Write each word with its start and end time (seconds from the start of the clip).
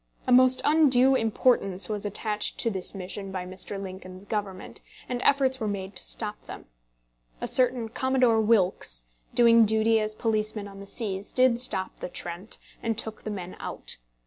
A 0.25 0.31
most 0.31 0.63
undue 0.65 1.13
importance 1.13 1.87
was 1.87 2.07
attached 2.07 2.57
to 2.57 2.71
this 2.71 2.95
mission 2.95 3.31
by 3.31 3.45
Mr. 3.45 3.79
Lincoln's 3.79 4.25
government, 4.25 4.81
and 5.07 5.21
efforts 5.21 5.59
were 5.59 5.67
made 5.67 5.95
to 5.95 6.03
stop 6.03 6.41
them. 6.45 6.65
A 7.39 7.47
certain 7.47 7.87
Commodore 7.87 8.41
Wilkes, 8.41 9.03
doing 9.35 9.63
duty 9.63 9.99
as 9.99 10.15
policeman 10.15 10.67
on 10.67 10.79
the 10.79 10.87
seas, 10.87 11.31
did 11.31 11.59
stop 11.59 11.99
the 11.99 12.09
"Trent," 12.09 12.57
and 12.81 12.97
took 12.97 13.21
the 13.23 13.29
men 13.29 13.55
out. 13.59 13.97